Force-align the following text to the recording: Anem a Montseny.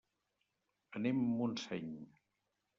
Anem 1.01 1.21
a 1.27 1.29
Montseny. 1.35 1.95